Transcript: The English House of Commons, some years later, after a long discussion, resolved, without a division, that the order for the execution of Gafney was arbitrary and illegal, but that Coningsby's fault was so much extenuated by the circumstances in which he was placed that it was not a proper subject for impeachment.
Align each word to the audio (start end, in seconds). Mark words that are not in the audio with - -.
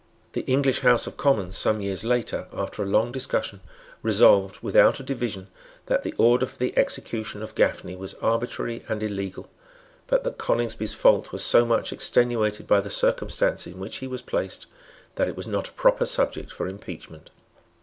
The 0.33 0.41
English 0.51 0.79
House 0.79 1.05
of 1.05 1.15
Commons, 1.15 1.55
some 1.55 1.79
years 1.79 2.03
later, 2.03 2.47
after 2.51 2.81
a 2.81 2.87
long 2.87 3.11
discussion, 3.11 3.61
resolved, 4.01 4.57
without 4.63 4.99
a 4.99 5.03
division, 5.03 5.47
that 5.85 6.01
the 6.01 6.15
order 6.17 6.47
for 6.47 6.57
the 6.57 6.75
execution 6.75 7.43
of 7.43 7.53
Gafney 7.53 7.95
was 7.95 8.15
arbitrary 8.15 8.83
and 8.89 9.03
illegal, 9.03 9.47
but 10.07 10.23
that 10.23 10.39
Coningsby's 10.39 10.95
fault 10.95 11.31
was 11.31 11.43
so 11.45 11.67
much 11.67 11.93
extenuated 11.93 12.65
by 12.65 12.79
the 12.81 12.89
circumstances 12.89 13.71
in 13.75 13.79
which 13.79 13.97
he 13.97 14.07
was 14.07 14.23
placed 14.23 14.65
that 15.17 15.27
it 15.29 15.37
was 15.37 15.45
not 15.45 15.69
a 15.69 15.73
proper 15.73 16.07
subject 16.07 16.51
for 16.51 16.67
impeachment. 16.67 17.29